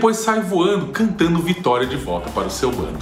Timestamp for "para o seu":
2.30-2.70